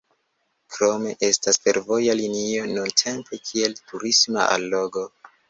Krome 0.77 1.11
estas 1.27 1.59
fervoja 1.65 2.15
linio 2.21 2.65
nuntempe 2.73 3.41
kiel 3.51 3.79
turisma 3.93 4.49
allogo. 4.57 5.07